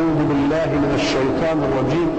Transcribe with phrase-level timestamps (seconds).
[0.00, 2.10] أعوذ بالله من الشيطان الرجيم.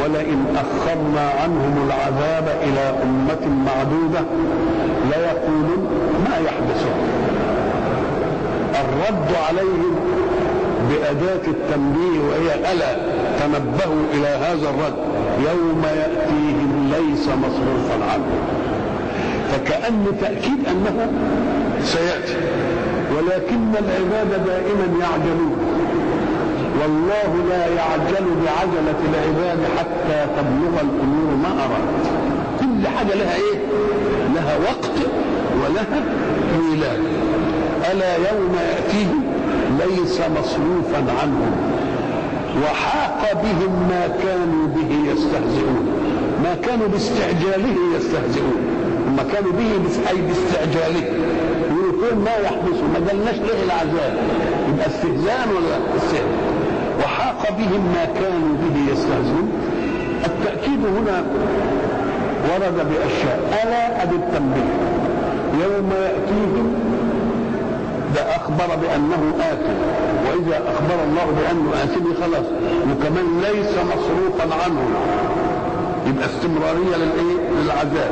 [0.00, 4.22] ولئن أخرنا عنهم العذاب إلى أمة معدودة
[5.10, 5.82] ليقولن
[6.24, 6.98] ما يحدثون.
[8.82, 9.94] الرد عليهم
[10.88, 12.92] بأداة التنبيه وهي ألا
[13.40, 14.98] تنبهوا إلى هذا الرد.
[15.48, 18.42] يوم يأتيهم ليس مصروفا عنهم
[19.52, 21.12] فكأن تأكيد أنه
[21.84, 22.36] سيأتي.
[23.16, 25.73] ولكن العباد دائما يعجلون.
[26.82, 32.06] والله لا يعجل بعجلة العباد حتى تبلغ الأمور ما أراد.
[32.60, 33.58] كل حاجة لها إيه؟
[34.34, 34.96] لها وقت
[35.64, 36.04] ولها
[36.58, 36.98] ميلاد.
[37.92, 39.22] ألا يوم يأتيهم
[39.78, 41.52] ليس مصروفا عنهم.
[42.62, 45.86] وحاق بهم ما كانوا به يستهزئون.
[46.44, 48.60] ما كانوا باستعجاله يستهزئون.
[49.08, 49.70] هم كانوا به
[50.10, 51.06] أي باستعجاله.
[52.04, 54.14] يقولون ما يحدث ما قالناش ليه العذاب
[54.68, 56.53] يبقى استهزاء ولا استهزاء؟
[57.50, 59.52] بهم ما كانوا به يستهزئون.
[60.26, 61.24] التأكيد هنا
[62.50, 63.38] ورد بأشياء.
[63.62, 64.70] ألا أبي التنبيه.
[65.62, 66.74] يوم يأتيهم
[68.14, 69.74] ده أخبر بأنه آتي.
[70.26, 72.46] وإذا أخبر الله بأنه آتي خلاص.
[72.90, 74.84] وكمان ليس مصروفا عنه.
[76.06, 78.10] يبقى استمرارية للإيه؟ للعذاب.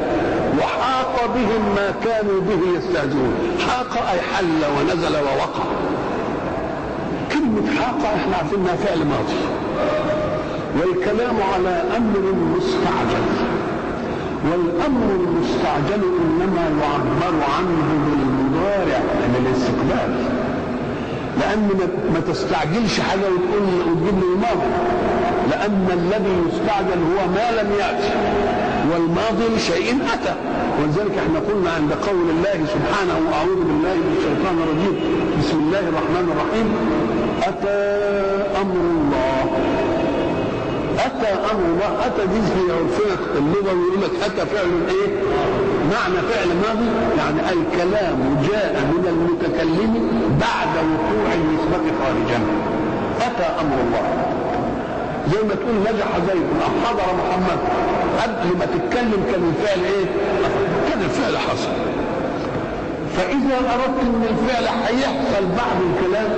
[0.58, 3.34] وحاق بهم ما كانوا به يستهزئون.
[3.68, 5.64] حاق أي حل ونزل ووقع.
[7.78, 9.40] حاق إحنا عارفين انها فعل ماضي
[10.78, 13.26] والكلام على أمر مستعجل.
[14.50, 20.12] والأمر المستعجل إنما يعبر عنه بالمضارع من الاستقبال.
[21.40, 21.68] لأن
[22.14, 24.70] ما تستعجلش حاجة وتقول وتجيب لي الماضي.
[25.50, 28.14] لأن الذي يستعجل هو ما لم يأتي.
[28.92, 30.34] والماضي لشيء أتى.
[30.80, 34.96] ولذلك إحنا قلنا عند قول الله سبحانه وأعوذ بالله من الشيطان الرجيم.
[35.40, 36.68] بسم الله الرحمن الرحيم.
[37.48, 37.78] أتى
[38.60, 39.42] أمر الله.
[41.06, 42.06] أتى أمر الله.
[42.06, 45.08] أتى دي في عرفنا اللغة ويقول لك أتى فعل إيه؟
[45.92, 46.88] معنى فعل ماضي.
[47.18, 48.18] يعني الكلام
[48.50, 49.92] جاء من المتكلم
[50.40, 52.40] بعد وقوع النسبة خارجا.
[53.20, 54.04] أتى أمر الله.
[55.32, 57.58] زي ما تقول نجح زيد أو حضر محمد.
[58.22, 60.06] قبل ما تتكلم كان الفعل إيه؟
[60.90, 61.72] كان الفعل حصل.
[63.16, 66.30] فإذا أردت أن الفعل هيحصل بعد الكلام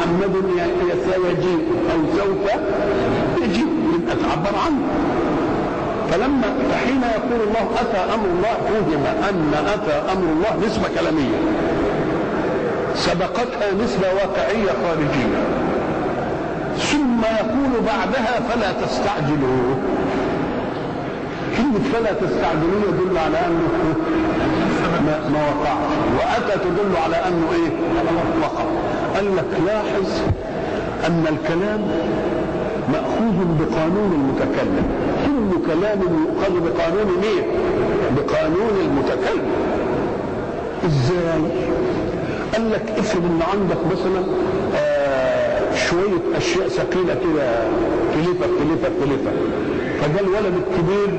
[0.00, 0.34] محمد
[1.04, 2.50] سيجيء أو سوف
[3.42, 4.82] يجيء يبقى تعبر عنه.
[6.10, 11.38] فلما فحين يقول الله أتى أمر الله فهم أن أتى أمر الله نسبة كلامية.
[12.94, 15.40] سبقتها نسبة واقعية خارجية.
[16.78, 19.74] ثم يقول بعدها فلا تستعجلوا.
[21.56, 23.94] كلمة فلا تستعجلوا يدل على أنه
[25.32, 27.70] ما وقعش وأتى تدل على أنه إيه؟
[28.42, 28.64] وقع.
[29.14, 30.08] قال لك لاحظ
[31.06, 31.80] أن الكلام
[32.92, 34.86] مأخوذ بقانون المتكلم.
[35.26, 37.44] كل كلام يؤخذ بقانون مين؟
[38.16, 39.50] بقانون المتكلم.
[40.86, 41.42] إزاي؟
[42.54, 44.24] قال لك افرض ان عندك مثلا
[44.76, 47.52] آه شوية أشياء ثقيلة كده
[48.14, 49.30] تلفة تلفة تلفة
[50.00, 51.18] فجاء الولد الكبير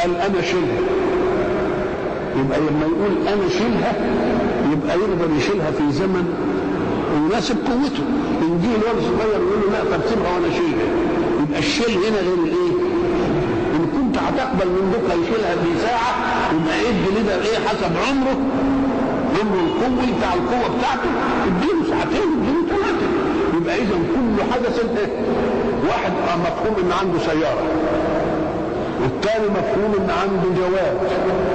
[0.00, 0.82] قال أنا شيلها
[2.36, 3.92] يبقى لما يقول أنا شيلها
[4.72, 6.24] يبقى يقدر يشيلها في زمن
[7.26, 8.04] يناسب قوته.
[8.42, 10.88] يجي الولد صغير يقول له لا طب سيبها وأنا اشيلها
[11.42, 12.72] يبقى الشيل هنا غير الإيه؟
[13.76, 16.12] إن كنت هتقبل من بكرة يشيلها في ساعة
[16.54, 18.36] يبقى ادي لده إيه؟ حسب عمره.
[19.40, 21.10] عمره القوي بتاع القوة بتاعته.
[21.48, 23.06] اديله ساعتين اديله ثلاثة.
[23.56, 25.08] يبقى اذا كل حدث إيه؟
[25.88, 26.12] واحد
[26.46, 27.64] مفهوم إن عنده سيارة.
[29.02, 30.96] والثاني مفهوم إن عنده جواد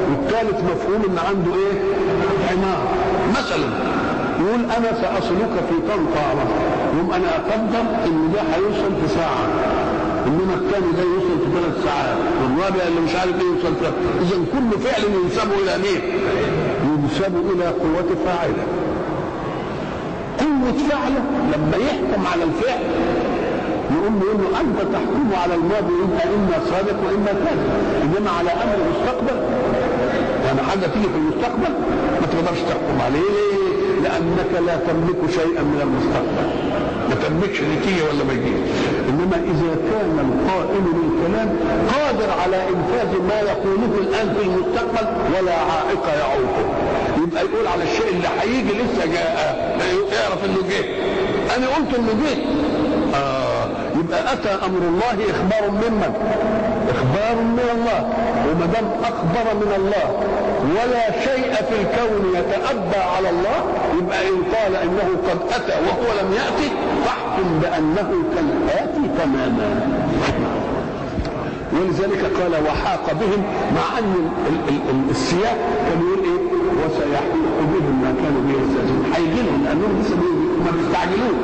[0.10, 1.76] والثالث مفهوم إن عنده إيه؟
[2.52, 2.82] حمار
[3.32, 3.68] مثلا
[4.40, 6.46] يقول أنا ساصلك في طنطا
[6.98, 9.46] يوم أنا أقدر ان ده هيوصل في ساعة.
[10.28, 12.18] انما الثاني ده يوصل في ثلاث ساعات.
[12.44, 13.86] والرابع اللي مش عارف إيه يوصل في
[14.22, 16.02] اذا كل فعل ينسب إلى مين؟
[16.90, 18.64] ينسب إلى قوة فاعله.
[20.40, 21.22] قوة فعله
[21.54, 22.84] لما يحكم على الفعل
[23.92, 27.70] نقول له أنت تحكم على الماضي يبقى إما صادق وإما كاذب.
[28.04, 29.42] إنما على أمر المستقبل
[30.72, 31.72] حاجة تيجي في المستقبل
[32.22, 36.48] ما تقدرش تحكم عليه ليه؟ لأنك لا تملك شيئا من المستقبل.
[37.10, 38.34] ما تملكش نتيجة ولا ما
[39.10, 41.50] إنما إذا كان القائل للكلام
[41.94, 46.66] قادر على إنفاذ ما يقوله الآن في المستقبل ولا عائق يعوقه.
[47.24, 49.32] يبقى يقول على الشيء اللي هيجي لسه جاء
[50.14, 50.86] يعرف إنه جه.
[51.58, 52.38] أنا قلت إنه جه.
[53.18, 53.66] آه
[54.00, 56.14] يبقى أتى أمر الله إخبار ممن
[56.94, 58.00] إخبار من الله
[58.48, 60.08] وما دام أخبر من الله
[60.76, 63.60] ولا شيء في الكون يتأبى على الله
[64.00, 66.72] يبقى إن قال إنه قد أتى وهو لم يأتي
[67.06, 69.70] فاحكم بأنه كالاتي تماما.
[71.74, 73.44] ولذلك قال وحاق بهم
[73.76, 75.58] مع ال- السياق
[75.90, 76.42] كان يقول إيه؟
[76.86, 80.16] وسيحيق بهم ما كانوا به يستهزئون هيجي لهم لأنهم لسه
[80.66, 81.38] ما بيستعجلون.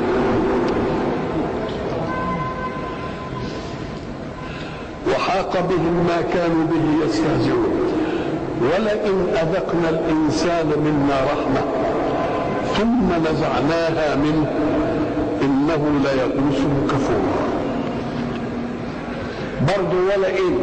[5.38, 7.72] وحاق بهم ما كانوا به يستهزئون.
[8.62, 11.62] ولئن أذقنا الإنسان منا رحمة
[12.76, 14.50] ثم نزعناها منه
[15.42, 17.22] إنه ليئوس كفور.
[19.60, 20.58] برضه ولئن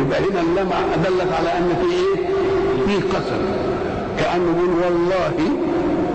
[0.00, 2.26] يبقى هنا اللمع دلت على أن في إيه؟
[2.86, 3.42] في قسم.
[4.18, 5.32] كأنه والله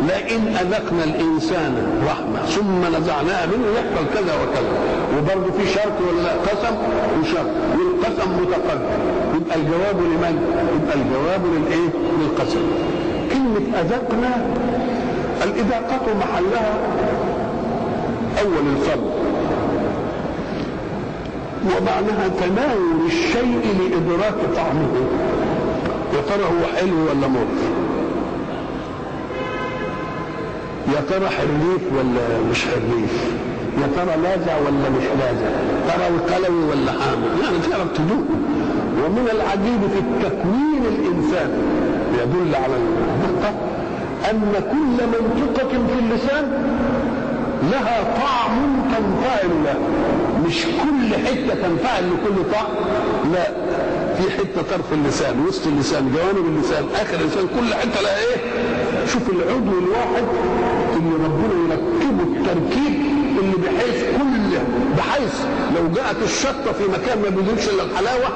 [0.07, 1.73] لئن أذقنا الإنسان
[2.07, 4.71] رحمة ثم نزعناها منه يحصل كذا وكذا.
[5.17, 6.75] وبرضه في شرط ولا لا؟ قسم
[7.19, 7.51] وشرط.
[7.77, 8.99] والقسم متقدم.
[9.35, 10.35] يبقى الجواب لمن؟
[10.75, 12.61] يبقى الجواب للإيه؟ للقسم.
[13.31, 14.45] كلمة أذقنا
[15.43, 16.73] الإذاقة محلها
[18.41, 19.11] أول الفضل.
[21.65, 24.93] ومعناها تناول الشيء لإدراك طعمه.
[26.13, 27.47] يا ترى هو حلو ولا مر
[30.93, 33.13] يا ترى حريف ولا مش حريف؟
[33.81, 35.49] يا ترى لاذع ولا مش لاذع؟
[35.87, 38.25] ترى القلوي ولا حامل؟ يعني تعرف تدوق
[39.05, 41.49] ومن العجيب في التكوين الإنسان
[42.13, 43.53] يدل على الدقة
[44.31, 44.41] أن
[44.71, 46.51] كل منطقه في اللسان
[47.71, 49.75] لها طعم تنفعل له.
[50.47, 52.67] مش كل حتة تنفعل لكل طعم.
[53.33, 53.47] لا.
[54.17, 58.38] في حتة طرف اللسان وسط اللسان جوانب اللسان آخر اللسان كل حتة لها إيه
[59.07, 60.23] شوف العضو الواحد
[60.95, 62.94] اللي ربنا يركبه التركيب
[63.39, 64.57] اللي بحيث كل
[64.97, 65.33] بحيث
[65.75, 68.29] لو جاءت الشطة في مكان ما بيدوش إلا الحلاوة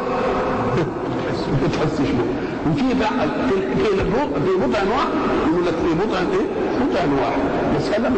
[1.61, 5.05] ما تحسش بيه وفي بقى في في بضع انواع
[5.51, 6.47] يقول لك في بضع إيه؟
[6.85, 7.31] بضع انواع
[7.79, 8.15] مساله من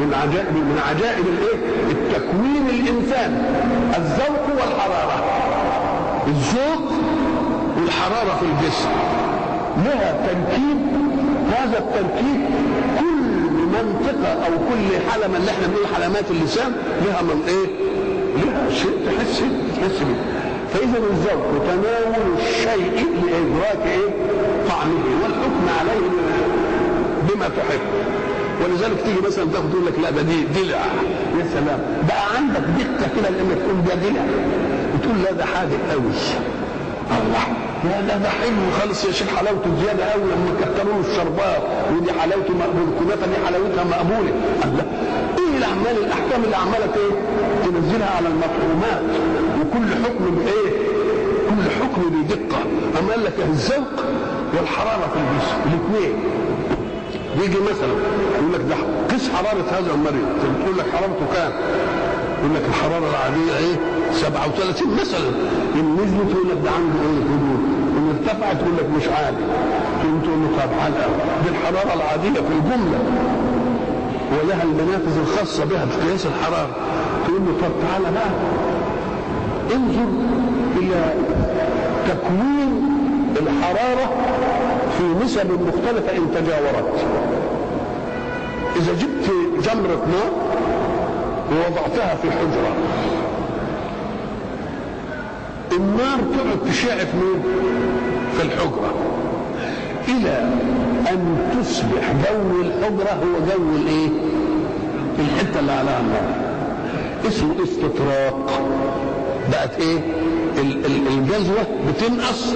[0.00, 1.56] من عجائب من عجائب الإيه؟
[1.90, 3.30] التكوين الإنسان
[3.96, 5.24] الذوق والحرارة
[6.26, 6.92] الذوق
[7.76, 8.88] والحرارة في الجسم.
[9.84, 10.78] لها تركيب
[11.52, 12.40] هذا التركيب
[13.00, 16.72] كل منطقة أو كل حلمه اللي إحنا بنقول حلمات اللسان
[17.06, 17.66] لها من إيه؟
[18.44, 19.38] لها شيء تحس
[19.76, 20.20] تحس بيه.
[20.74, 24.08] فإذا الذوق تناول الشيء لإدراك إيه؟
[24.68, 26.08] طعمه والحكم عليه
[27.28, 27.80] بما تحب.
[28.64, 30.78] ولذلك تيجي مثلا تاخد تقول لك لا ده دي دلع.
[31.38, 31.80] يا سلام.
[32.08, 34.22] بقى عندك دقة كده لما تقول ده دلع.
[35.04, 36.12] وتقول لا ده حادق قوي
[37.18, 37.44] الله.
[37.84, 41.62] يا ده ده حلو خالص يا شيخ حلاوته زيادة قوي لما كتروا له الشربات
[41.92, 44.32] ودي حلاوته مقبول الكنافه دي حلاوتها مقبوله
[44.64, 44.84] الله.
[45.38, 47.12] إيه الأعمال الأحكام اللي عماله إيه؟
[47.64, 49.02] تنزلها على المطعومات
[49.60, 50.70] وكل حكم بايه
[51.48, 52.58] كل حكم بدقه
[53.00, 53.92] أما قال لك الذوق
[54.58, 56.14] والحرارة في الجسم الاثنين.
[57.42, 57.94] يجي مثلا
[58.38, 58.76] يقول لك ده
[59.14, 60.26] قيس حرارة هذا المريض.
[60.64, 61.52] تقول لك حرارته كام؟
[62.44, 63.76] يقول لك الحرارة العادية إيه؟
[64.12, 65.28] 37 مثلا.
[65.74, 67.58] إن نزلت يقول لك ده عنده إيه؟ هدوء
[67.96, 69.44] إن ارتفعت يقول لك مش عادي
[70.02, 70.70] تقوم تقول له طب
[71.44, 72.98] دي الحرارة العادية في الجملة.
[74.32, 76.76] ولها المنافذ الخاصة بها بقياس الحرارة.
[77.26, 78.30] تقول له طب تعالى بقى.
[79.76, 80.08] انظر
[80.76, 81.14] إلى
[82.08, 82.84] تكوين
[83.40, 84.10] الحرارة
[84.98, 87.04] في نسب مختلفة إن تجاورت.
[88.76, 89.30] إذا جبت
[89.64, 90.43] جمرة نار
[91.50, 92.74] ووضعتها في حجرة
[95.72, 97.42] النار تقعد تشع في مين؟
[98.36, 98.94] في الحجرة
[100.08, 100.38] إلى
[101.10, 104.08] أن تصبح جو الحجرة هو جو الإيه؟
[105.18, 106.34] الحتة اللي عليها النار
[107.28, 108.62] اسمه استطراق
[109.52, 109.98] بقت إيه؟
[110.58, 112.54] ال- ال- الجزوه بتنقص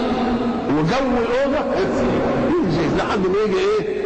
[0.71, 1.64] وجو الأوضة
[2.49, 4.02] ينزل لحد ما يجي إيه؟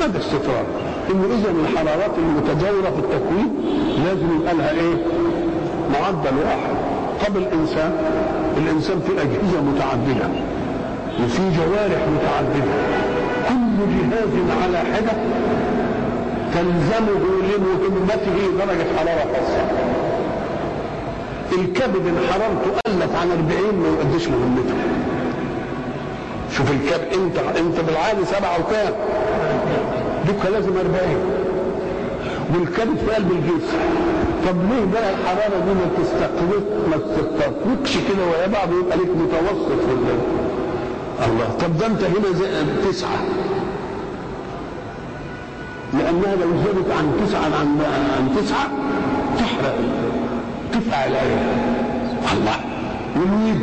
[0.00, 0.66] هذا استطراق
[1.10, 3.48] انه اذا الحرارات المتجاورة في التكوين
[4.04, 4.94] لازم يبقى لها إيه؟
[5.92, 6.74] معدل واحد.
[7.26, 7.92] طب الإنسان؟
[8.56, 10.28] الإنسان في أجهزة متعددة
[11.24, 12.72] وفي جوارح متعددة.
[13.48, 15.12] كل جهاز على حدة
[16.54, 19.64] تلزمه لمهمته درجة حرارة خاصة.
[21.52, 24.74] الكبد ان حرارته قلت عن 40 ما يؤديش مهمته.
[26.56, 28.92] شوف الكبد انت انت بالعادي سبعه وكام
[30.32, 30.94] دوكا لازم 40
[32.54, 33.78] والكبد في قلب الجسم
[34.46, 39.80] طب ليه بقى الحرارة دي ما تستقرق ما تستقرقش كده ويا بعض يبقى ليك متوسط
[39.86, 40.20] في الليل
[41.26, 41.48] الله.
[41.60, 43.18] طب ده انت هنا زي تسعة.
[45.94, 47.80] لأنها لو زادت عن تسعة عن
[48.16, 48.68] عن تسعة
[49.38, 49.74] تحرق.
[50.72, 51.38] تفقع العين.
[52.32, 52.56] الله.
[53.16, 53.60] واليد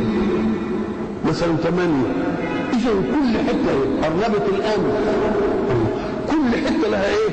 [1.28, 2.06] مثلا ثمانية
[2.72, 3.72] إذا كل حتة
[4.02, 4.92] قربت الأمر
[6.66, 7.28] حتة لها إيه؟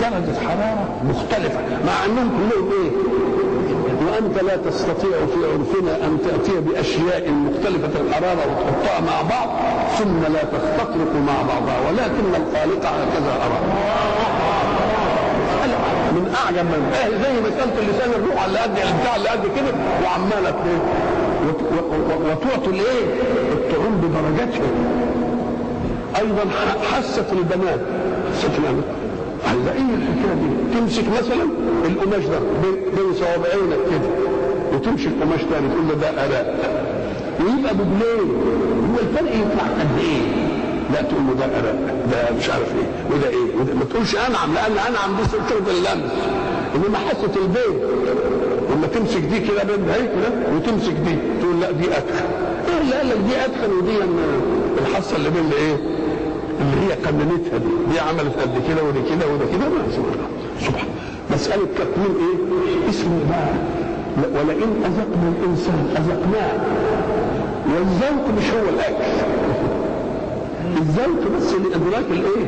[0.00, 2.90] درجة حرارة مختلفة مع أنهم كلهم إيه؟
[4.06, 9.48] وأنت لا تستطيع في عرفنا أن تأتي بأشياء مختلفة الحرارة وتحطها مع بعض
[9.98, 13.58] ثم لا تختلط مع بعضها ولكن الخالق هكذا أرى
[16.14, 19.74] من أعجب من إيه زي مسألة اللسان الروح اللي قد البتاع اللي قد كده
[20.04, 20.80] وعمالة إيه؟
[22.30, 23.04] وتعطي الإيه؟
[23.52, 24.70] الطعوم بدرجاتها
[26.20, 26.44] أيضا
[26.92, 27.80] حست البنات
[28.46, 28.84] البنات
[29.44, 31.44] هلا إيه الحكاية دي؟ تمسك مثلا
[31.84, 32.38] القماش ده
[32.96, 34.08] بين صوابعينك كده
[34.74, 36.54] وتمشي القماش تاني تقول له ده اراء
[37.40, 38.32] ويبقى بجنيه.
[38.90, 40.22] هو الفرق يطلع قد إيه؟
[40.92, 43.16] لا تقول له ده اراء ده مش عارف إيه.
[43.16, 46.12] وده إيه؟ وده ما تقولش أنعم لأن أنعم دي سلطة اللمس
[46.74, 47.82] إنما حاسه البيت.
[48.76, 52.26] لما تمسك دي كده بين كده وتمسك دي تقول لا دي ادخن
[52.68, 53.92] إيه اللي قال لك دي ادخن ودي
[54.88, 55.76] الحاسه اللي بين إيه؟
[56.60, 57.92] اللي هي قننتها دي.
[57.92, 59.68] دي عملت قد كده ودي كده ودي كده.
[59.68, 59.82] ما
[60.60, 60.88] سبحان
[61.34, 63.54] مسألة تكوين إيه؟ اسم بقى
[64.44, 66.52] ولئن أذقنا الإنسان أذقناه.
[67.66, 69.04] والذوق مش هو الأكل.
[70.76, 72.46] الذوق بس لإدراك الإيه؟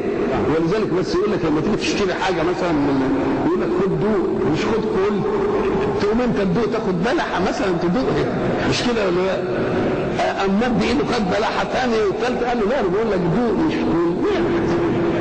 [0.49, 3.01] ولذلك بس يقول لك لما تيجي تشتري حاجة مثلا من
[3.47, 4.53] يقول لك خد دوق.
[4.53, 5.17] مش خد كل.
[6.01, 8.25] تقوم أنت تدوق تاخد بلحة مثلا تدوقها
[8.71, 9.43] مش كده ولا
[10.50, 13.75] مد إيده خد بلحة ثانية والثالثة قال له لا بقول لك دوق مش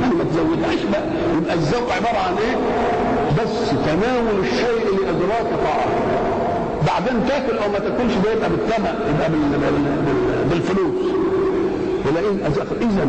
[0.02, 1.02] يعني ما تزودهاش بقى.
[1.38, 2.56] يبقى الذوق عبارة عن إيه؟
[3.38, 6.00] بس تناول الشيء لإدراك طعامه
[6.86, 9.38] بعدين تاكل أو ما تاكلش ده يبقى بالثمن يبقى بال...
[9.50, 9.60] بال...
[10.06, 10.48] بال...
[10.50, 11.12] بالفلوس.
[12.06, 12.38] ولئن
[12.82, 13.06] إذا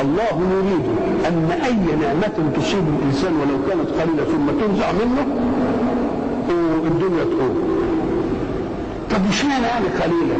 [0.00, 0.84] الله يريد
[1.28, 5.26] أن أي نعمة تصيب الإنسان ولو كانت قليلة ثم تنزع منه
[6.84, 7.69] والدنيا تقوم.
[9.30, 10.36] اشمعنى يعني قليله؟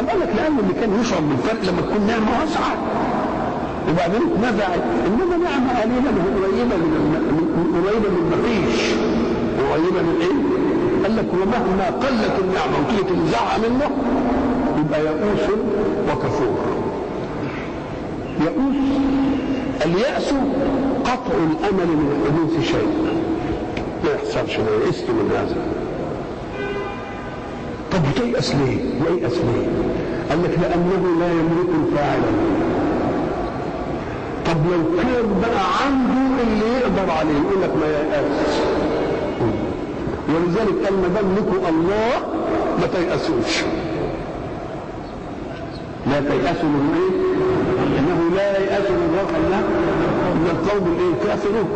[0.00, 2.74] أم قال لك لأن اللي كان يشعر بالفرق لما تكون نعمة واسعة.
[3.90, 6.10] وبعدين اتنزعت إنما نعمة قليلة
[6.42, 8.80] قريبة من قريبة من مفيش
[9.72, 10.36] قريبة من إيه؟
[11.02, 13.90] قال لك ومهما قلت النعمة وتيجي تنزعها منه
[14.80, 15.50] يبقى يئوس
[16.12, 16.58] وكفور.
[18.40, 18.76] يئوس
[19.86, 20.34] اليأس
[21.04, 23.20] قطع الأمل من حدوث شيء.
[24.04, 25.56] ما يحصلش ما يئست من هذا.
[28.00, 28.78] طب تيأس ليه؟
[29.10, 29.66] ييأس ليه؟
[30.30, 32.20] قال لك لأنه لا يملك الفاعل
[34.46, 38.60] طب لو كان بقى عنده اللي يقدر عليه يقول لك ما ييأس
[40.28, 42.12] ولذلك قال ما دام لكم الله
[42.80, 43.62] ما تيأسوش
[46.06, 47.20] لا تيأسوا من إيه؟
[47.98, 49.60] إنه لا ييأس من روح الله
[50.34, 51.68] من القوم الايه؟ كافرون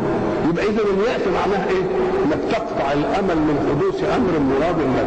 [0.51, 1.83] يبقى اذا اليأس معناها إيه؟
[2.25, 5.07] إنك تقطع الأمل من حدوث أمر مراد لك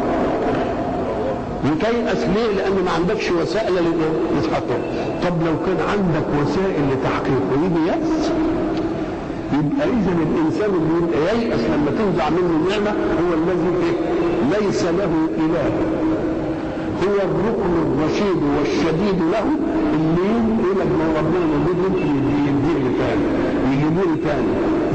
[1.71, 3.73] وتيأس ليه؟ لأن ما عندكش وسائل
[4.37, 4.79] لتحققه.
[5.23, 8.31] طب لو كان عندك وسائل لتحقيقه يجي يأس؟
[9.53, 13.97] يبقى إذا الإنسان اللي يبقى ييأس لما تنزع منه النعمة هو الذي إيه؟
[14.59, 15.71] ليس له إله.
[17.03, 19.45] هو الركن الرشيد والشديد له
[19.93, 20.27] اللي
[20.59, 22.07] يقول لك ما ربنا موجود ممكن
[22.47, 23.27] يديه لي تاني
[23.73, 24.47] يجيبوا لي تاني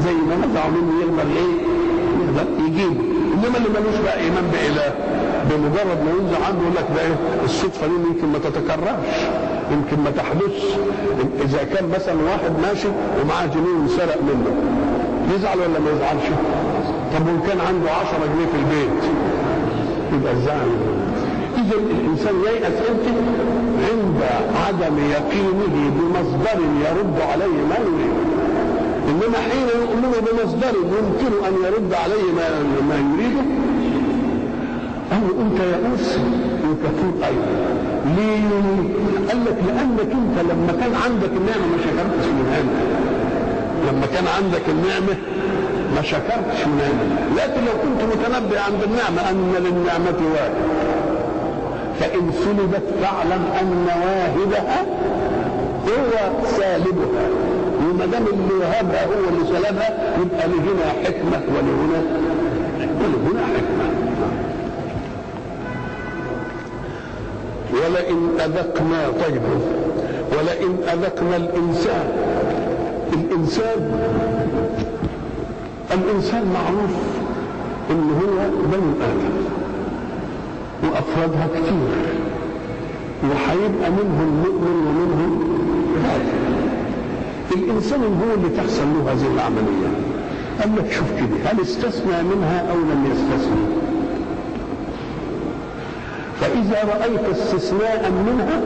[0.05, 1.55] زي ما نزعوا منه يقدر إيه؟
[2.59, 3.01] يجيبه
[3.33, 4.93] إنما اللي ملوش بقى إيمان بإله
[5.49, 7.15] بمجرد ما ينزع عنه يقول لك ده إيه
[7.45, 9.15] الصدفة دي يمكن ما تتكررش
[9.71, 10.63] يمكن ما تحدثش
[11.45, 12.87] إذا كان مثلا واحد ماشي
[13.21, 14.51] ومعاه جنيه وسرق منه
[15.35, 16.25] يزعل ولا ما يزعلش؟
[17.13, 19.03] طب وإن كان عنده 10 جنيه في البيت
[20.13, 20.67] يبقى الزعل
[21.57, 23.13] اذا الإنسان ييأس إمتى؟
[23.91, 24.21] عند
[24.67, 28.32] عدم يقينه بمصدر يرد عليه ما يريد
[29.09, 32.47] إنما حين يؤمن بمصدر يمكن أن يرد عليه ما
[32.89, 33.41] ما يريده
[35.11, 36.17] أو أنت يئوس
[36.69, 37.73] وكفور أيضا
[38.17, 38.49] ليه؟
[39.29, 42.63] قال لك لأنك أنت لما كان عندك النعمة ما شكرتش منها
[43.87, 45.15] لما كان عندك النعمة
[45.95, 46.89] ما شكرتش منها
[47.37, 50.51] لكن لو كنت متنبئ عند النعمة أن للنعمة واحد.
[51.99, 54.85] فإن سلبت فاعلم أن واهبها
[55.87, 57.27] هو سالبها.
[57.93, 62.03] وما دام اللي وهبها هو اللي سلبها يبقى لهنا حكمة ولهنا
[62.99, 63.87] ولهنا حكمة.
[67.73, 69.41] ولئن أذقنا طيب
[70.31, 72.05] ولئن أذقنا الإنسان
[73.13, 73.91] الإنسان
[75.93, 76.95] الإنسان معروف
[77.91, 79.33] إن هو بني آدم
[80.83, 81.89] وأفرادها كتير
[83.23, 85.39] وهيبقى منهم مؤمن ومنهم
[85.95, 86.42] كافر
[87.55, 89.89] الإنسان هو اللي تحصل له هذه العملية.
[90.61, 93.65] قال لك شوف كده هل استثنى منها أو لم يستثنى؟
[96.41, 98.61] فإذا رأيت استثناء منها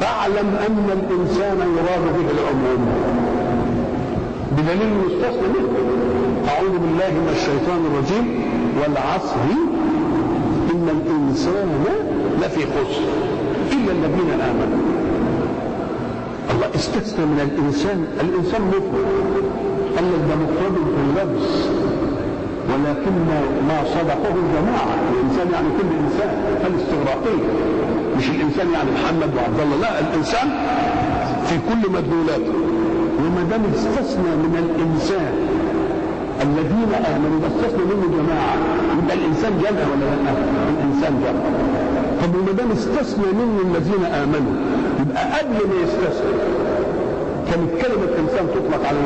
[0.00, 2.86] فاعلم أن الإنسان يراد به العموم.
[4.52, 5.72] بدليل يستثنى منه
[6.48, 8.42] أعوذ بالله من الشيطان الرجيم
[8.80, 9.36] والعصر
[10.74, 11.84] إن الإنسان
[12.42, 13.04] لفي خسر.
[13.72, 15.03] إلا الذين آمنوا.
[16.54, 19.04] الله استثنى من الإنسان الإنسان مفرد
[19.96, 21.48] قال لك ده مفرد في اللبس.
[22.70, 23.12] ولكن
[23.68, 24.94] ما صدقه الجماعة.
[25.12, 26.30] الإنسان يعني كل إنسان
[26.68, 27.46] الاستغراقية.
[28.18, 30.00] مش الإنسان يعني محمد وعبد الله لا.
[30.00, 30.48] الإنسان
[31.46, 32.54] في كل مدلولاته.
[33.18, 35.32] وما دام استثنى من الإنسان
[36.42, 38.54] الذين آمنوا استثنى منه جماعة
[38.98, 40.32] يبقى الإنسان جمع ولا لا؟
[40.74, 41.44] الإنسان جمع.
[42.22, 44.54] طب وما دام استثنى منه الذين آمنوا
[45.00, 46.34] يبقى قبل ما يستثنى.
[47.50, 48.98] كانت كلمة إنسان تطلق على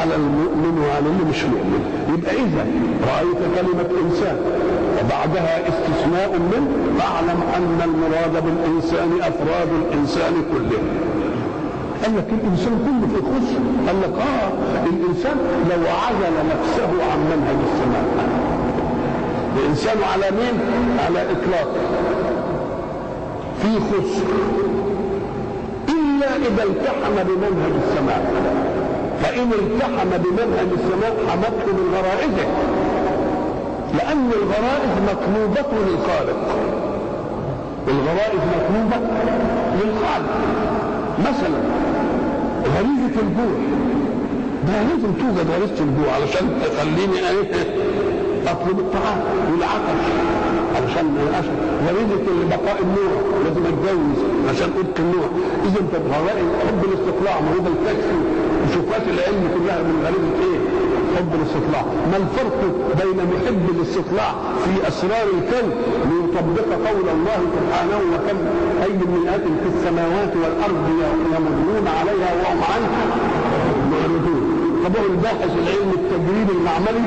[0.00, 1.82] على المؤمن وعلى اللي مش مؤمن.
[2.14, 2.66] يبقى إذا
[3.12, 4.36] رأيت كلمة إنسان
[4.98, 10.78] وبعدها استثناء منه فاعلم أن المراد بالإنسان أفراد الإنسان كله.
[12.02, 14.50] قال لك الإنسان كله في خسر قال لك آه
[14.86, 15.36] الإنسان
[15.70, 18.06] لو عزل نفسه عن منهج السماء.
[19.58, 20.60] الإنسان على مين؟
[21.06, 21.80] على إطلاقه
[23.62, 24.26] في خسر
[25.88, 28.32] إلا إذا التحم بمنهج السماء.
[29.22, 32.48] فإن التحم بمنهج السماء حمته من غرائزه.
[33.98, 36.40] لأن الغرائز مطلوبة للخالق.
[37.88, 39.06] الغرائز مطلوبة
[39.74, 40.36] للخالق.
[41.20, 41.58] مثلا
[42.76, 43.56] غريزة الجوع
[44.66, 47.50] ده لازم توجد غريزة الجوع علشان تخليني إيه
[48.46, 49.20] اطلب الطعام
[49.52, 50.04] والعطش
[50.76, 51.06] علشان
[51.40, 53.12] اشرب غريزة بقاء النوع
[53.44, 54.18] لازم أتجوز
[54.50, 55.26] عشان قلت النوع
[55.66, 57.70] إذا أنت غرائز حب الاستطلاع ما هو ده
[58.62, 60.58] وشوفات العلم كلها من غريزة إيه؟
[61.16, 61.82] حب الاستطلاع.
[62.10, 62.58] ما الفرق
[63.00, 64.30] بين محب الاستطلاع
[64.64, 65.66] في أسرار الكون؟
[66.10, 68.38] ليطبق قول الله سبحانه وكم
[68.84, 69.22] أي من
[69.62, 70.84] في السماوات والأرض
[71.36, 73.04] يمرون عليها وهم عنها.
[74.94, 77.02] هو الباحث العلمي التجريبي المعملي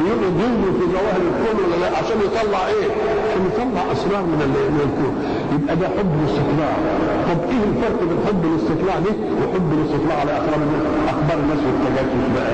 [0.00, 2.88] بيقعد ينظر في ظواهر الكون ولا لا؟ عشان يطلع إيه؟
[3.26, 4.38] عشان يطلع أسرار من
[4.74, 5.14] من الكون.
[5.54, 6.72] يبقى ده حب الاستطلاع.
[7.28, 10.60] طب إيه الفرق بين حب الاستطلاع ده وحب الاستطلاع على أخبار
[11.12, 12.52] أخبار الناس والتجسس بقى.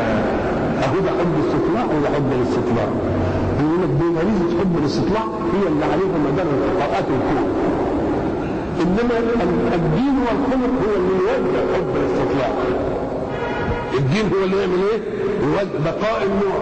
[0.85, 2.89] أهو ده حب الاستطلاع وده حب الاستطلاع.
[3.61, 7.47] يقول لك دي غريزة حب الاستطلاع هي اللي عليها مدار قراءات الكون.
[8.83, 9.15] إنما
[9.79, 12.53] الدين والخلق هو اللي يوجه حب الاستطلاع.
[13.99, 15.01] الدين هو اللي يعمل إيه؟
[15.85, 16.59] بقاء النوع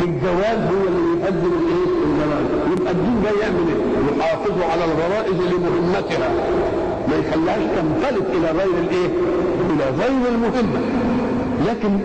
[0.00, 6.28] بالجواز هو اللي يقدم الإيه؟ الجواز يبقى الدين ده يعمل إيه؟ يحافظ على الغرائز لمهمتها
[7.08, 9.08] ما يخليهاش تنفلت إلى غير الإيه؟
[9.70, 10.80] إلى غير المهمة
[11.66, 11.98] لكن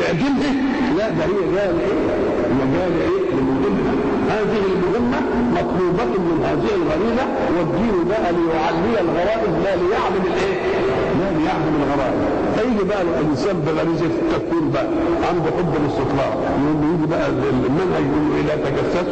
[0.00, 0.52] يعجبها
[0.98, 1.98] لا ده هي جاية لإيه؟
[2.50, 3.92] هي جاية لإيه؟ لمهمة
[4.30, 5.20] هذه المهمة
[5.52, 7.26] مطلوبة من هذه الغريزة
[7.58, 10.79] والدين بقى ليعلي الغرائز لا ليعلم الإيه؟
[11.20, 12.20] لا ليعلم الغرائز
[12.56, 14.86] فيجي بقى الإنسان بغريزه التكوين بقى
[15.28, 16.30] عنده حب الاستطلاع.
[16.62, 19.08] يقول يجي بقى المنهج يقول له إيه لا تجسس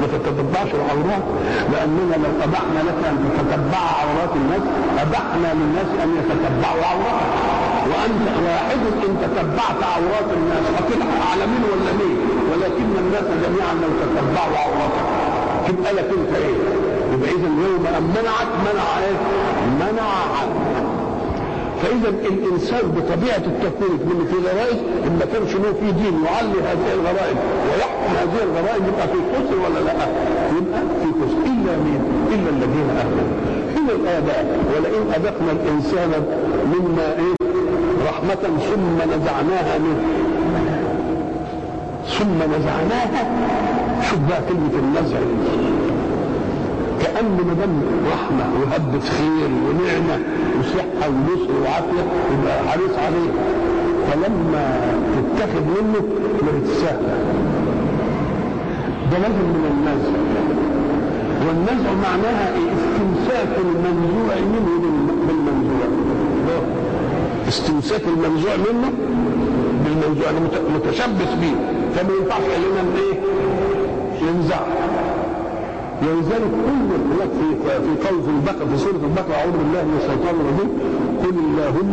[0.00, 1.24] ما تتتبعش العورات
[1.72, 4.64] لأننا لو ابحنا لك ان تتتبع عورات الناس
[5.04, 7.30] ابحنا للناس أن يتتبعوا عوراتك.
[7.90, 12.16] وأنت واحد إن تتبعت عورات الناس هتلحق على مين ولا مين.
[12.50, 15.06] ولكن الناس جميعا لو تتبعوا عوراتك.
[15.68, 16.56] تبقى لك انت إيه؟
[17.12, 19.16] يبقى اذا يوم أن منعك منع إيه؟
[21.82, 26.92] فإذا الإنسان بطبيعة التكوين من في غرائز إن ما كانش له في دين يعلي هذه
[26.94, 27.36] الغرائز
[27.68, 29.92] ويحكم هذه الغرائز يبقى في خسر ولا لا؟
[30.58, 32.00] يبقى في خسر إلا مين؟
[32.34, 33.32] إلا الذين آمنوا
[33.76, 36.10] هنا الاداء ولئن أذقنا الإنسان
[36.74, 37.34] مما إيه؟
[38.08, 40.02] رحمة ثم نزعناها منه
[42.18, 43.30] ثم نزعناها
[44.10, 45.16] شوف بقى كلمة النزع
[47.02, 50.24] كأن ما دام رحمة وهبة خير ونعمة
[50.60, 53.30] وصحة ونصر وعافية يبقى حريص عليه.
[54.10, 54.80] فلما
[55.14, 56.00] تتخذ منه
[56.42, 57.00] ما بتسهل
[59.12, 60.18] ده لازم من النزع
[61.48, 64.80] والنزع معناها إيه؟ استمساك المنزوع منه
[65.28, 65.86] بالمنزوع
[67.48, 68.92] استمساك المنزوع منه
[69.84, 70.40] بالمنزوع أنا
[70.76, 71.54] متشبث به
[71.96, 73.20] فما ينفعش علينا إيه؟
[74.28, 74.60] ينزع.
[76.02, 80.34] ولذلك كل هناك في في قول في البقره في سورة البقرة أعوذ بالله من الشيطان
[80.40, 80.70] الرجيم.
[81.22, 81.92] قل اللهم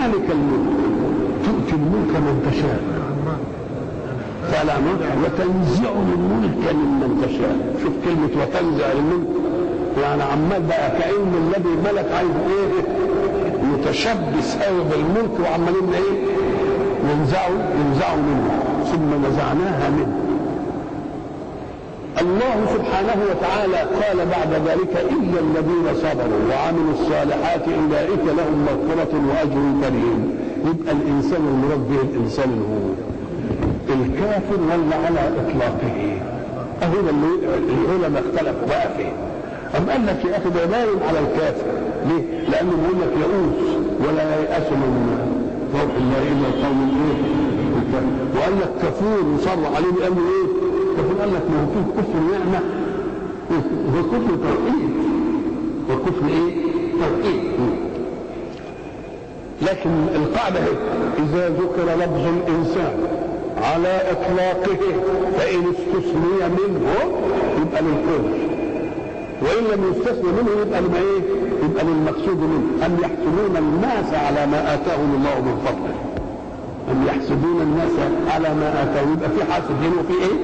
[0.00, 0.70] مالك الملك
[1.44, 2.80] تؤتي الملك من تشاء.
[4.86, 7.56] ملك وتنزع الملك ممن تشاء.
[7.82, 9.28] شوف كلمة وتنزع الملك
[10.02, 12.82] يعني عمال بقى كأن الذي ملك عايز إيه؟
[13.72, 16.14] متشبث قوي بالملك وعمالين إيه؟
[17.10, 18.50] ينزعوا ينزعوا منه.
[18.92, 20.16] ثم نزعناها منه.
[22.20, 29.62] الله سبحانه وتعالى قال بعد ذلك إلا الذين صبروا وعملوا الصالحات أولئك لهم مغفرة وأجر
[29.82, 32.90] كريم يبقى الإنسان المراد به الإنسان هو
[33.94, 36.18] الكافر ولا على إطلاقه
[37.10, 37.26] اللي
[37.84, 39.12] العلماء اختلفوا بقى فيه
[39.78, 41.66] أم قال لك يا أخي ده باين على الكافر
[42.08, 43.76] ليه؟ لأنه بيقول لك يئوس
[44.08, 45.18] ولا ييأس من
[45.74, 47.20] روح الله إلا القوم الإيه؟
[48.36, 50.59] وقال لك كفور وصر عليه له إيه؟
[51.00, 52.60] كفور قال لك ما هو فيه كفر نعمة
[53.94, 54.90] هو كفر توحيد.
[55.90, 56.62] وكفر إيه؟
[57.00, 57.40] توحيد.
[59.62, 60.60] لكن القاعدة
[61.18, 62.92] إذا ذكر لفظ الإنسان
[63.62, 64.78] على إطلاقه
[65.38, 66.90] فإن استثني منه
[67.62, 68.50] يبقى للكفر
[69.42, 71.20] وإن لم يستثنى منه يبقى لما إيه؟
[71.64, 72.86] يبقى للمقصود منه.
[72.86, 75.94] أم يحسدون الناس على ما آتاهم الله من فضله؟
[76.90, 77.92] أم يحسدون الناس
[78.34, 80.38] على ما آتاهم؟ يبقى في حاسدين وفي إيه؟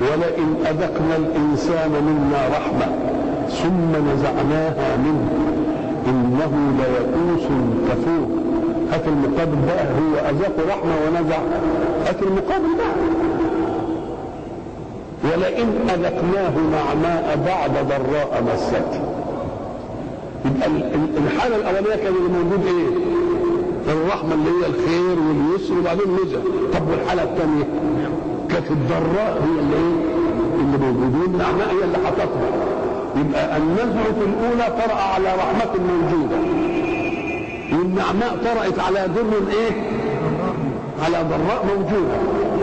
[0.00, 2.86] ولئن أذقنا الإنسان منا رحمة
[3.48, 5.28] ثم نزعناها منه
[6.06, 7.44] إنه ليئوس
[7.88, 8.28] كفور.
[8.92, 11.38] هات المقابل بقى هو أذاق رحمة ونزع؟
[12.06, 12.94] هات المقابل بقى.
[15.24, 19.00] ولئن أذقناه نعماء بعد ضراء مسته
[20.44, 20.66] يبقى
[21.26, 23.17] الحالة الأولانية كان الموجود إيه؟
[23.88, 26.38] الرحمة اللي هي الخير واليسر وبعدين نزع
[26.78, 27.64] طب والحالة الثانية
[28.50, 30.18] كانت الضراء هي اللي إيه؟
[30.60, 31.34] اللي موجودين.
[31.34, 32.48] النعماء هي اللي حطتها.
[33.16, 36.36] يبقى النزع في الأولى طرأ على رحمة موجودة.
[37.72, 39.72] والنعماء طرأت على ضر إيه؟
[41.04, 42.14] على ضراء موجودة.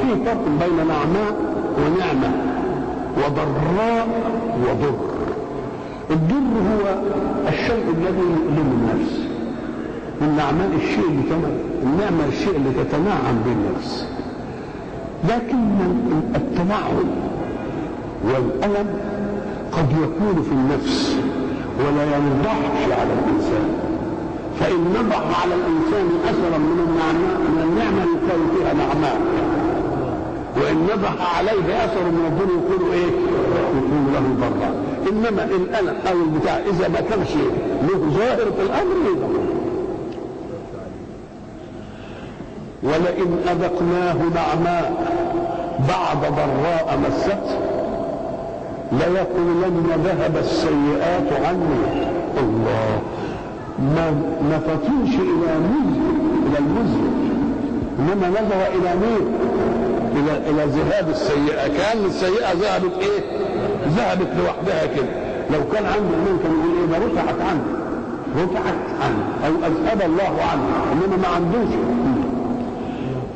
[0.02, 1.36] في فرق بين نعماء
[1.78, 2.32] ونعمة.
[3.18, 4.08] وضراء
[4.64, 4.96] وضر.
[6.12, 6.36] الضر
[6.72, 6.96] هو
[7.50, 9.25] الشيء الذي يؤلم النفس.
[10.22, 11.50] والنعماء الشيء اللي كما
[11.84, 14.06] النعمة الشيء اللي تتنعم به النفس
[15.30, 15.58] لكن
[16.36, 17.06] التنعم
[18.24, 18.88] والألم
[19.72, 21.16] قد يكون في النفس
[21.80, 23.70] ولا ينضحش على الإنسان.
[24.60, 29.22] فإن نضح على الإنسان أثرا من النعماء من النعمة يقال فيها نعماء
[30.58, 33.12] وإن نضح عليه أثر من الضر يكون إيه؟
[33.78, 34.72] يكون له ضرا.
[35.12, 37.30] إنما الألم أو البتاع إذا ما كانش
[37.90, 39.45] له ظاهر في الأمر يضر.
[42.86, 44.94] ولئن أذقناه نعماء
[45.90, 47.60] بعد ضراء مسته
[48.92, 52.06] ليقولن ذهب السيئات عني.
[52.38, 53.02] الله.
[54.50, 56.00] ما فطنش إلى مزج
[56.48, 57.06] إلى المزج
[58.00, 59.28] إنما نظر إلى مين؟
[60.16, 61.68] إلى إلى ذهاب السيئة.
[61.68, 63.22] كأن السيئة ذهبت إيه؟
[63.98, 65.26] ذهبت لوحدها كده.
[65.54, 67.64] لو كان عنده ايمان كان يقول ده رفعت عنه.
[68.38, 69.48] رفعت عنه.
[69.48, 70.68] أو أذهب الله عنه.
[70.94, 71.74] إنما ما عندوش.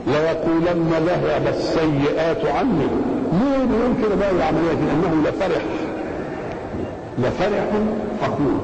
[0.08, 2.88] ليقولن ذهب السيئات عني.
[3.34, 5.62] ليه بيقول كده بقى العملية دي إنه لفرح.
[7.20, 7.66] لفرح
[8.22, 8.60] فخور.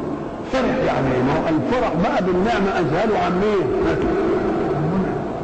[0.54, 3.68] فرح يعني ما هو الفرح بقى بالنعمة اذهله عن مين؟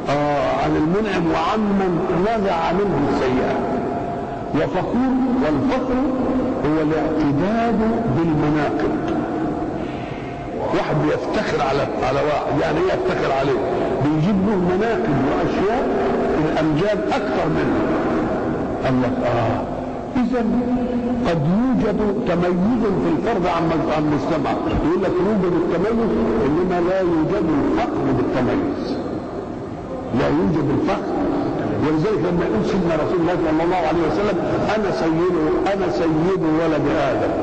[0.10, 3.56] آه عن المنعم وعمن نزع منه السيئة.
[4.56, 5.14] وفخور
[5.46, 5.94] والفخر
[6.66, 7.80] هو الاعتداد
[8.18, 9.22] بالمناقب.
[10.74, 13.60] واحد بيفتخر على على واحد يعني إيه يفتخر عليه؟
[14.04, 15.88] بيجيب له مناقب وأشياء
[16.46, 17.80] الأمجاد أكثر منه.
[18.86, 19.62] قال لك آه.
[20.16, 20.46] إذا
[21.28, 23.64] قد يوجد تميز في الفرد عن
[23.98, 24.52] المجتمع.
[24.52, 26.10] يقول لك يوجد التميز
[26.46, 28.98] إنما لا يوجد الفقر بالتميز.
[30.20, 31.12] لا يوجد الفقر.
[31.84, 34.38] ولذلك لما يقول سيدنا رسول الله صلى الله عليه وسلم
[34.76, 35.36] أنا سيد
[35.74, 37.34] أنا سيد ولد آدم.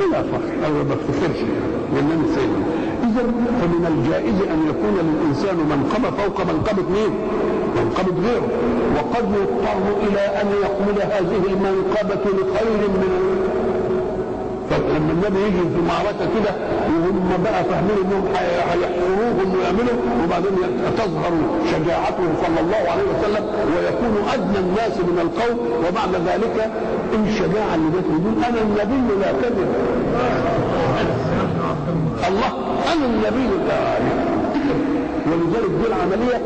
[0.00, 1.40] بلا فخر أو ما بفتخرش
[1.94, 2.50] لأن أنا سيد.
[3.12, 3.22] اذا
[3.60, 7.12] فمن الجائز أن يكون للإنسان منقبة فوق منقبة مين؟
[7.76, 8.48] منقبة غيره.
[8.96, 13.12] وقد يضطر إلى أن يحمل هذه المنقبة لخير من
[14.70, 16.52] فلما النبي يجي في معركة كده
[16.88, 20.52] وهم بقى فاهمين إنهم هيحصروهم ويعملوا وبعدين
[20.96, 21.32] تظهر
[21.70, 23.44] شجاعته صلى الله عليه وسلم
[23.76, 25.58] ويكون أدنى الناس من القوم.
[25.88, 26.70] وبعد ذلك
[27.26, 28.06] الشجاعه اللي جت
[28.48, 29.68] أنا النبي لا كذب.
[32.28, 32.52] الله
[32.92, 33.48] أنا النبي
[35.26, 36.40] ولذلك دي العملية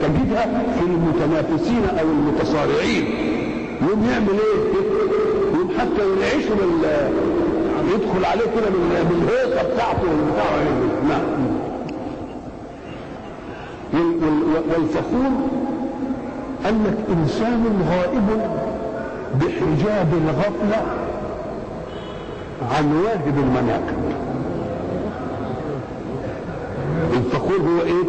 [0.00, 0.46] تجدها
[0.78, 3.04] في المتنافسين أو المتصارعين.
[3.88, 4.80] يوم يعمل إيه؟
[5.54, 7.10] يوم حتى ينعشوا بال
[7.94, 8.70] يدخل عليه كده
[9.10, 10.50] بالهيصة بتاعته والبتاع.
[11.08, 11.50] نعم.
[14.70, 15.30] والفخور
[16.64, 18.40] قال لك إنسان غائب
[19.34, 20.82] بحجاب الغفلة
[22.76, 24.19] عن واجب المناقب.
[27.16, 28.04] الفخور هو إيه؟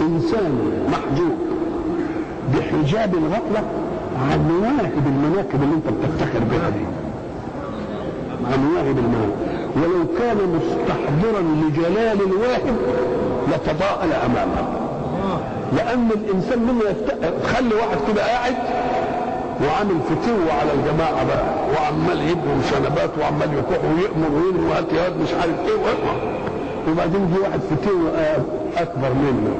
[0.00, 0.52] إنسان
[0.92, 1.36] محجوب.
[2.54, 3.62] بحجاب الغفلة
[4.30, 6.84] عن مواهب المناكب اللي أنت بتفتخر بها دي.
[8.52, 9.50] عن مواهب المناكب.
[9.76, 12.76] ولو كان مستحضرا لجلال الواهب
[13.48, 14.68] لتضاءل أمامه.
[15.76, 17.14] لأن الإنسان منه يفت...
[17.44, 18.54] تخلي واحد كده قاعد
[19.66, 25.28] وعامل فتو على الجماعة بقى وعمال يبهم شنبات وعمال يكح ويأمر وينهي وهات يا مش
[25.40, 25.74] عارف إيه
[26.88, 27.98] وبعدين جه واحد فتو
[28.76, 29.54] أكبر منه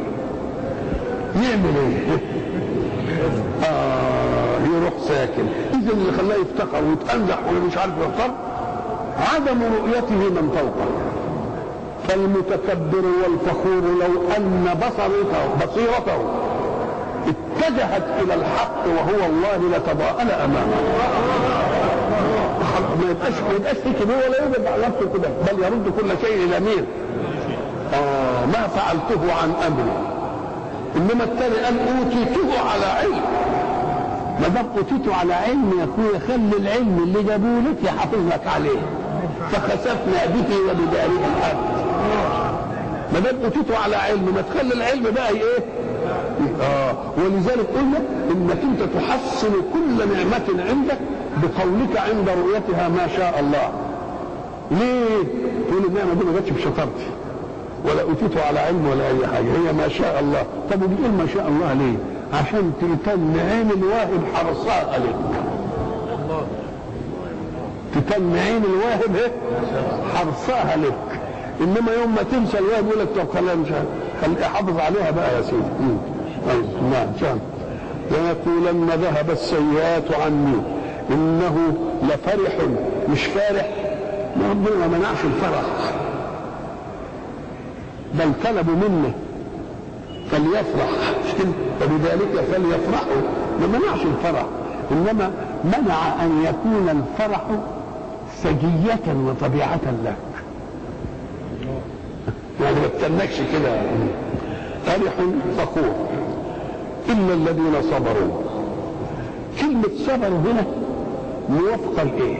[1.34, 2.18] يعمل إيه؟
[3.70, 8.30] آه يروح ساكن اذا اللي خلاه يفتخر ويتأنزح ومش عارف يختار
[9.34, 10.86] عدم رؤيته من فوقه
[12.08, 16.18] فالمتكبر والفخور لو أن بصرته بصيرته
[17.28, 20.76] اتجهت إلى الحق وهو الله لتضاءل أمامه
[23.02, 26.44] ما يبقاش ما يبقاش في كبير ولا يوجد على نفسه كده بل يرد كل شيء
[26.44, 26.86] إلى مين؟
[27.94, 29.92] آه ما فعلته عن أمري
[30.96, 33.20] إنما الثاني قال أوتيته على علم
[34.40, 38.78] ما دام اوتيته على علم يا اخويا خلي العلم اللي جابوه لك يحافظ لك عليه
[39.52, 41.80] فخسفنا به وبداره الأرض
[43.12, 45.58] ما دام اوتيته على علم ما تخلي العلم بقى إيه؟
[46.62, 47.98] آه ولذلك قلنا
[48.30, 50.98] إنك أنت تحصل كل نعمة عندك
[51.36, 53.70] بقولك عند رؤيتها ما شاء الله.
[54.70, 55.22] ليه؟
[55.68, 57.06] تقول النعمة دي ما جاتش بشطارتي
[57.84, 61.48] ولا اوتيته على علم ولا أي حاجة هي ما شاء الله، طب وبتقول ما شاء
[61.48, 61.96] الله ليه؟
[62.38, 65.16] عشان تتم عين الواهب حرصها عليك.
[67.94, 69.32] تتم عين الواهب إيه؟
[70.14, 71.20] حرصها لك.
[71.60, 73.68] إنما يوم ما تنسى الواهب يقول لك طب خليها مش
[74.22, 75.96] خلي احافظ عليها بقى يا سيدي.
[76.50, 76.64] أيوة.
[76.92, 77.38] نعم فهم
[78.10, 80.56] ليقولن ذهب السيئات عني
[81.10, 82.52] إنه لفرح
[83.12, 83.68] مش فارح
[84.36, 85.62] ما ربنا ما منعش الفرح
[88.14, 89.12] بل طلبوا منه
[90.30, 90.88] فليفرح.
[91.80, 93.20] فبذلك فليفرحوا.
[93.60, 94.46] ما منعش الفرح
[94.92, 95.30] إنما
[95.64, 97.40] منع أن يكون الفرح
[98.42, 100.16] سجية وطبيعة لك
[102.60, 103.80] يعني ما تستنكش كده.
[104.86, 105.12] فرح
[105.58, 105.94] فخور.
[107.08, 108.40] إلا الذين صبروا.
[109.60, 110.64] كلمة صبروا هنا
[111.48, 112.36] موافقة لإيه؟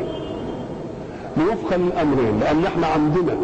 [1.37, 3.37] موافقة للأمرين لأن إحنا عندنا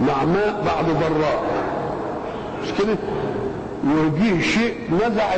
[0.00, 1.42] نعماء بعد ضراء
[2.62, 2.96] مش كده؟
[3.84, 5.34] ويجي شيء نزع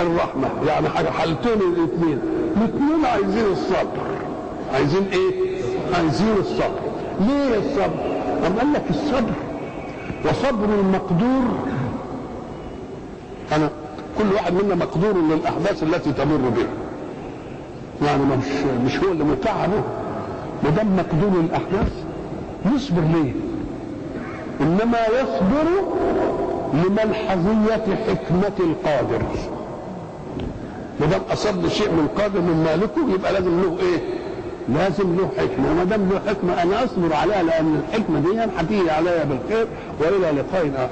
[0.00, 0.48] الرحمة.
[0.66, 2.18] يعني حاجة حالتين الاثنين
[2.56, 4.06] الاثنين عايزين الصبر.
[4.74, 5.60] عايزين إيه؟
[5.94, 6.80] عايزين الصبر.
[7.20, 8.00] ليه الصبر؟
[8.46, 9.32] أم قال لك الصبر
[10.24, 11.44] وصبر المقدور.
[13.52, 13.70] أنا
[14.18, 16.66] كل واحد منا مقدور للاحداث التي تمر به
[18.06, 18.46] يعني مش
[18.86, 19.82] مش هو اللي متعبه.
[20.64, 21.92] ما دام مقدور للاحداث
[22.74, 23.32] يصبر ليه؟
[24.60, 25.66] إنما يصبر
[26.74, 29.22] لملحظية حكمة القادر.
[31.00, 33.98] ما دام اصاب شيء من قادر من مالكه يبقى لازم له إيه؟
[34.68, 35.70] لازم له حكمة.
[35.72, 39.66] وما دام له حكمة أنا أصبر عليها لأن الحكمة دي هتيجي عليا بالخير
[40.00, 40.88] وإلى لقاء آخر.